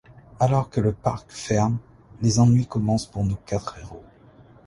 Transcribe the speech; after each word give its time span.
Alors 0.39 0.71
que 0.71 0.81
le 0.81 0.93
parc 0.93 1.29
ferme, 1.31 1.77
les 2.23 2.39
ennuis 2.39 2.65
commencent 2.65 3.05
pour 3.05 3.23
nos 3.23 3.35
quatre 3.35 3.77
héros. 3.77 4.03